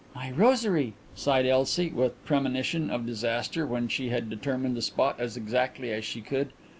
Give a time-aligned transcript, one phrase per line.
[0.15, 5.37] "My rosary!" sighed Elsie, with premonition of disaster, when she had determined the spot as
[5.37, 6.49] exactly as she could.